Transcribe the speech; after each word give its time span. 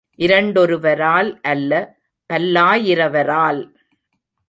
இரண்டொருவரால் 0.17 1.39
அல்ல, 1.41 1.95
பல்லாயிரவரால். 2.33 3.61